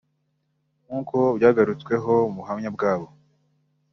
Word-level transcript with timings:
nk’uko 0.85 1.17
byagrutsweho 1.37 2.13
mu 2.33 2.41
buhamya 2.43 2.69
bwabo 2.75 3.07